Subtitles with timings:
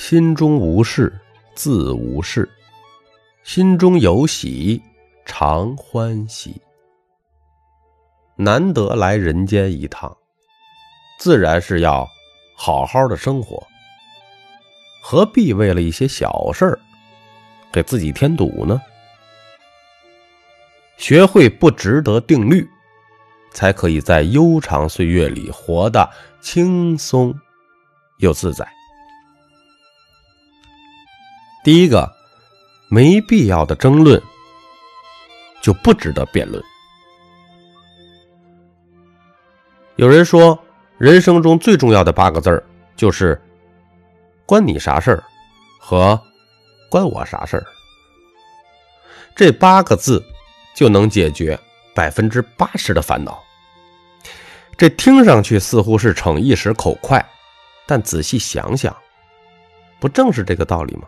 [0.00, 1.12] 心中无事，
[1.54, 2.42] 自无事；
[3.44, 4.82] 心中有喜，
[5.26, 6.58] 常欢喜。
[8.34, 10.16] 难得来人间一趟，
[11.18, 12.08] 自然是要
[12.56, 13.62] 好好的生活，
[15.02, 16.80] 何必为了一些小事儿
[17.70, 18.80] 给自己添堵呢？
[20.96, 22.66] 学会不值得定律，
[23.52, 26.08] 才可以在悠长岁月里活得
[26.40, 27.38] 轻松
[28.16, 28.66] 又自在。
[31.62, 32.10] 第一个，
[32.88, 34.20] 没必要的争论
[35.60, 36.62] 就不值得辩论。
[39.96, 40.58] 有人说，
[40.96, 42.64] 人生中最重要的八个字儿
[42.96, 43.38] 就是
[44.46, 45.22] “关你啥事儿”
[45.78, 46.18] 和
[46.88, 47.66] “关我啥事儿”。
[49.36, 50.24] 这八个字
[50.74, 51.58] 就能解决
[51.94, 53.38] 百分之八十的烦恼。
[54.78, 57.22] 这听上去似乎是逞一时口快，
[57.86, 58.96] 但仔细想想，
[60.00, 61.06] 不正是这个道理吗？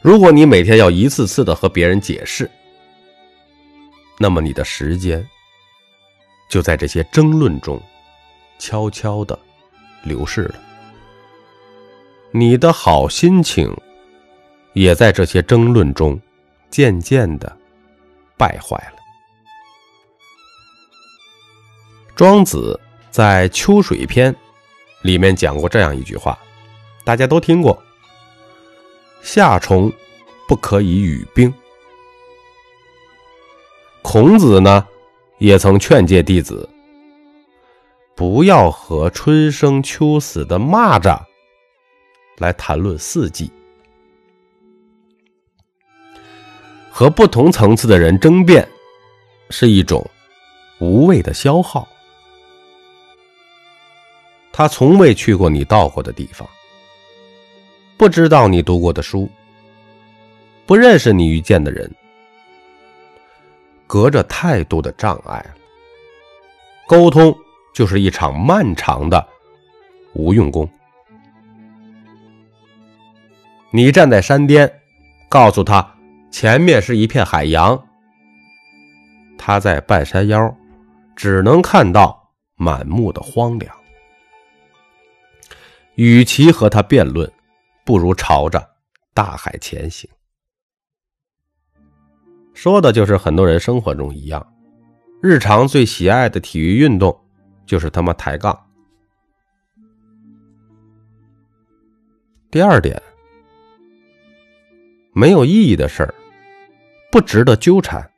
[0.00, 2.50] 如果你每天要一次次的和别人解释，
[4.18, 5.26] 那么你的时间。
[6.48, 7.82] 就在这些争论中，
[8.56, 9.36] 悄悄的
[10.04, 10.54] 流逝了。
[12.30, 13.76] 你的好心情，
[14.72, 16.20] 也在这些争论中
[16.70, 17.56] 渐渐的
[18.36, 18.96] 败坏了。
[22.14, 22.78] 庄子
[23.10, 24.32] 在《秋水篇》
[25.02, 26.38] 里面讲过这样一句话，
[27.02, 27.82] 大家都听过
[29.26, 29.92] ：“夏虫
[30.46, 31.52] 不可以语冰。”
[34.00, 34.86] 孔子呢？
[35.38, 36.66] 也曾劝诫弟子，
[38.14, 41.20] 不要和春生秋死的蚂蚱
[42.38, 43.50] 来谈论四季。
[46.88, 48.66] 和不同层次的人争辩，
[49.50, 50.08] 是一种
[50.78, 51.86] 无谓的消耗。
[54.52, 56.48] 他从未去过你到过的地方，
[57.96, 59.28] 不知道你读过的书，
[60.66, 61.90] 不认识你遇见的人。
[63.86, 65.44] 隔着太多的障碍，
[66.86, 67.34] 沟通
[67.72, 69.26] 就是一场漫长的
[70.12, 70.68] 无用功。
[73.70, 74.70] 你站在山巅，
[75.28, 75.94] 告诉他
[76.30, 77.80] 前面是一片海洋，
[79.38, 80.54] 他在半山腰，
[81.14, 83.74] 只能看到满目的荒凉。
[85.94, 87.30] 与其和他辩论，
[87.86, 88.68] 不如朝着
[89.14, 90.10] 大海前行。
[92.52, 94.44] 说的就是很多人生活中一样，
[95.22, 97.16] 日常最喜爱的体育运动
[97.64, 98.58] 就是他妈抬杠。
[102.50, 103.00] 第二点，
[105.12, 106.12] 没有意义的事儿
[107.12, 108.10] 不值得纠缠。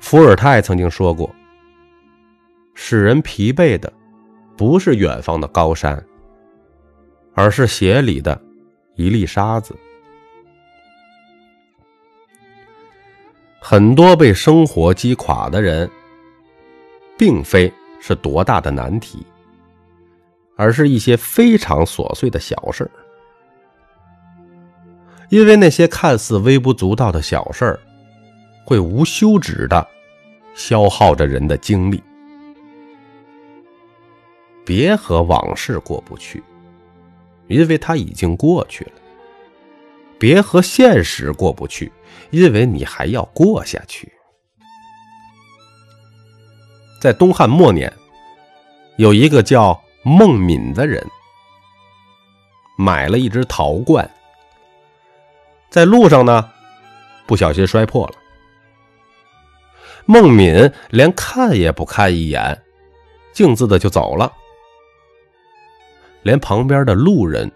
[0.00, 1.32] 伏尔泰曾经说过
[2.74, 3.92] ：“使人疲惫的
[4.56, 6.04] 不是远方的高山，
[7.36, 8.40] 而是鞋里的
[8.96, 9.76] 一粒沙子。”
[13.60, 15.90] 很多被生活击垮的人，
[17.18, 19.26] 并非是多大的难题，
[20.56, 22.90] 而是一些非常琐碎的小事儿。
[25.30, 27.80] 因为那些看似微不足道的小事儿，
[28.64, 29.84] 会无休止的
[30.54, 32.00] 消耗着人的精力。
[34.64, 36.40] 别和往事过不去，
[37.48, 38.92] 因为它已经过去了。
[40.18, 41.92] 别和现实过不去，
[42.30, 44.10] 因为你还要过下去。
[47.00, 47.92] 在东汉末年，
[48.96, 51.06] 有一个叫孟敏的人，
[52.78, 54.10] 买了一只陶罐，
[55.68, 56.50] 在路上呢，
[57.26, 58.14] 不小心摔破了。
[60.06, 62.62] 孟敏连看也不看一眼，
[63.34, 64.32] 径自的就走了，
[66.26, 67.50] 连旁边的路人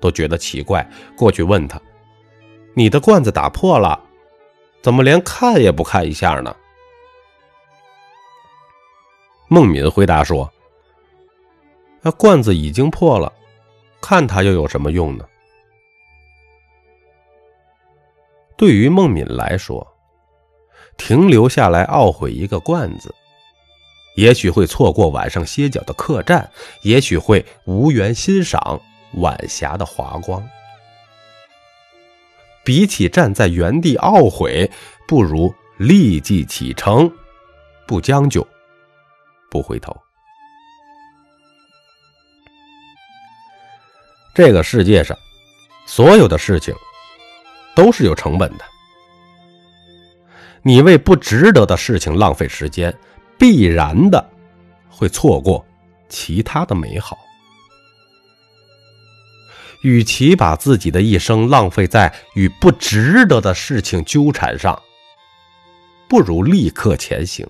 [0.00, 1.78] 都觉得奇怪，过去问他。
[2.72, 4.00] 你的罐子打破了，
[4.82, 6.56] 怎么连看也不看一下呢？
[9.48, 10.50] 孟敏回答说
[12.00, 13.30] ：“那罐子已经破了，
[14.00, 15.26] 看它又有什么用呢？”
[18.56, 19.86] 对于孟敏来说，
[20.96, 23.14] 停留下来懊悔一个罐子，
[24.14, 26.50] 也许会错过晚上歇脚的客栈，
[26.82, 28.80] 也许会无缘欣赏
[29.14, 30.46] 晚霞的华光。
[32.64, 34.70] 比起站在原地懊悔，
[35.06, 37.12] 不如立即启程，
[37.86, 38.46] 不将就，
[39.50, 39.94] 不回头。
[44.34, 45.16] 这个世界上，
[45.86, 46.74] 所有的事情
[47.74, 48.64] 都是有成本的。
[50.62, 52.96] 你为不值得的事情浪费时间，
[53.38, 54.30] 必然的
[54.88, 55.64] 会错过
[56.08, 57.18] 其他的美好。
[59.82, 64.80] 与其把自己的一生浪费在与不值得的事情纠缠上，
[66.08, 67.46] 不如立刻前行，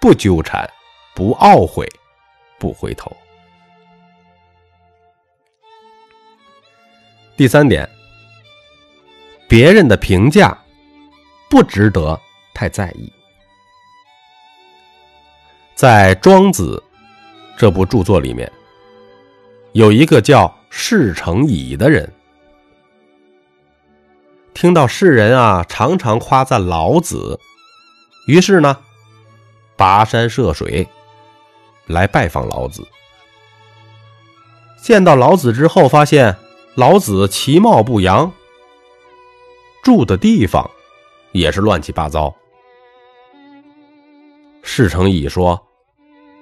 [0.00, 0.70] 不纠缠，
[1.12, 1.88] 不懊悔，
[2.56, 3.16] 不回头。
[7.36, 7.88] 第三点，
[9.48, 10.56] 别人的评价
[11.48, 12.20] 不值得
[12.54, 13.12] 太在意。
[15.80, 16.82] 在《庄子》
[17.58, 18.52] 这部著作里面，
[19.72, 22.12] 有一个叫释成乙的人，
[24.52, 27.40] 听到世人啊常常夸赞老子，
[28.26, 28.76] 于是呢，
[29.74, 30.86] 跋山涉水
[31.86, 32.86] 来拜访老子。
[34.82, 36.36] 见到老子之后，发现
[36.74, 38.30] 老子其貌不扬，
[39.82, 40.70] 住的地方
[41.32, 42.36] 也是乱七八糟。
[44.62, 45.58] 释成乙说。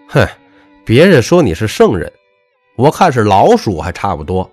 [0.08, 0.26] 哼，
[0.86, 2.10] 别人说你是圣人，
[2.76, 4.50] 我看是老鼠还差不多。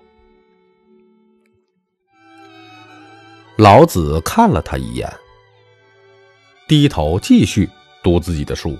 [3.56, 5.10] 老子看了他一眼，
[6.68, 7.66] 低头继续
[8.02, 8.76] 读自己的书，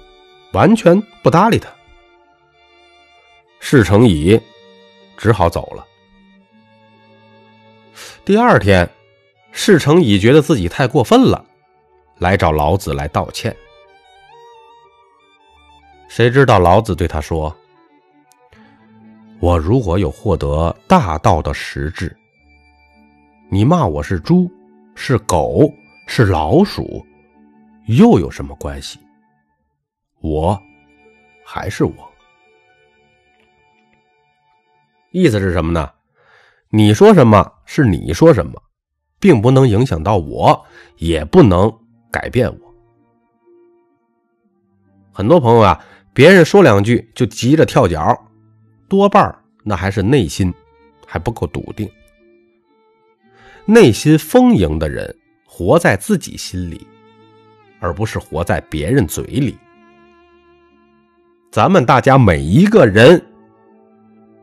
[0.52, 1.70] 完全不搭理他。
[3.58, 4.38] 事成乙
[5.16, 5.86] 只好走了。
[8.22, 8.86] 第二天，
[9.50, 11.42] 事成乙觉得自己太过分了，
[12.18, 13.56] 来找老子来道歉。
[16.08, 17.54] 谁知道老子对他说
[19.38, 22.16] ：“我如果有获得大道的实质，
[23.50, 24.50] 你骂我是猪，
[24.94, 25.70] 是狗，
[26.06, 27.04] 是老鼠，
[27.86, 28.98] 又有什么关系？
[30.20, 30.58] 我
[31.44, 31.92] 还是我。
[35.10, 35.90] 意思是什么呢？
[36.70, 38.62] 你说什么是你说什么，
[39.18, 40.64] 并不能影响到我，
[40.96, 41.70] 也不能
[42.10, 42.74] 改变我。
[45.12, 45.84] 很多朋友啊。”
[46.16, 48.18] 别人说两句就急着跳脚，
[48.88, 50.50] 多半那还是内心
[51.06, 51.86] 还不够笃定。
[53.66, 55.14] 内心丰盈的人，
[55.44, 56.86] 活在自己心里，
[57.80, 59.58] 而不是活在别人嘴里。
[61.52, 63.22] 咱们大家每一个人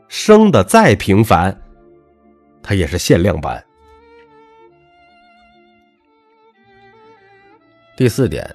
[0.07, 1.59] 生的再平凡，
[2.61, 3.65] 他也是限量版。
[7.97, 8.47] 第四点，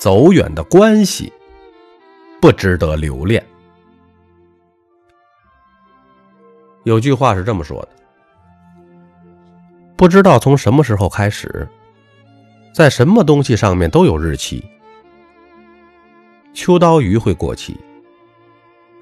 [0.00, 1.32] 走远的关系。
[2.40, 3.44] 不值得留恋。
[6.84, 7.88] 有句话是这么说的：
[9.96, 11.66] 不知道从什么时候开始，
[12.72, 14.64] 在什么东西上面都有日期。
[16.54, 17.76] 秋刀鱼会过期，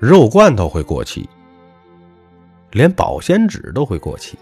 [0.01, 1.29] 肉罐头会过期，
[2.71, 4.39] 连保鲜纸都会过期。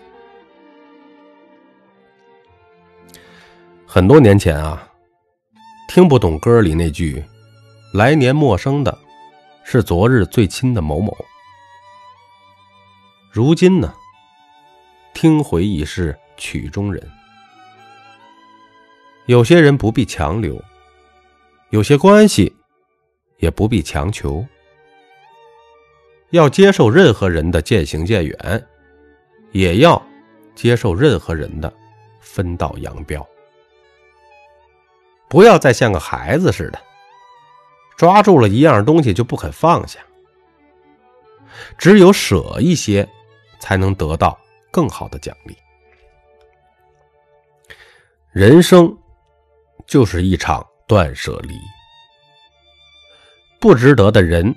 [3.86, 4.88] 很多年前啊，
[5.88, 7.22] 听不懂歌里那句。
[7.92, 8.98] 来年陌生的，
[9.64, 11.14] 是昨日最亲的某某。
[13.30, 13.92] 如今呢，
[15.12, 17.06] 听回已是曲中人。
[19.26, 20.58] 有些人不必强留，
[21.68, 22.56] 有些关系
[23.36, 24.42] 也不必强求。
[26.30, 28.66] 要接受任何人的渐行渐远，
[29.50, 30.02] 也要
[30.54, 31.70] 接受任何人的
[32.22, 33.26] 分道扬镳。
[35.28, 36.80] 不要再像个孩子似的。
[38.02, 40.00] 抓住了一样东西就不肯放下，
[41.78, 43.08] 只有舍一些，
[43.60, 44.36] 才能得到
[44.72, 45.56] 更好的奖励。
[48.32, 48.92] 人生
[49.86, 51.54] 就是一场断舍离，
[53.60, 54.52] 不值得的人、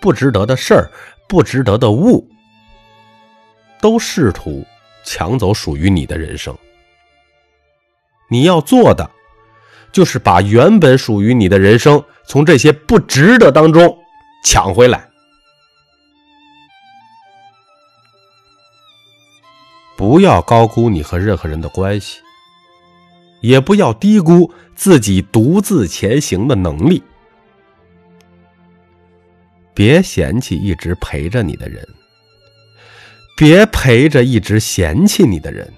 [0.00, 0.88] 不值得的事儿、
[1.28, 2.24] 不值得的物，
[3.80, 4.64] 都试图
[5.02, 6.56] 抢走属于你的人生。
[8.30, 9.10] 你要做的。
[9.90, 13.98] 就是把原本属于你的人生从这些不值得当中
[14.44, 15.08] 抢回来，
[19.96, 22.20] 不要高估你和任何人的关系，
[23.40, 27.02] 也不要低估自己独自前行的能力。
[29.72, 31.82] 别嫌弃一直陪着你的人，
[33.38, 35.72] 别陪着一直嫌弃你的人，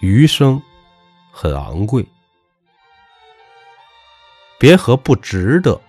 [0.00, 0.60] 余生。
[1.32, 2.04] 很昂贵，
[4.60, 5.80] 别和不值得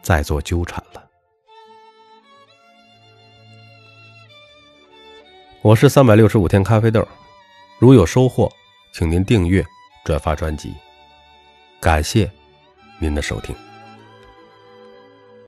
[0.00, 1.06] 再做纠缠了。
[5.60, 7.06] 我是三百六十五天咖啡豆，
[7.78, 8.50] 如有收获，
[8.94, 9.62] 请您订阅、
[10.02, 10.72] 转发专辑，
[11.78, 12.30] 感谢
[12.98, 13.54] 您的收听。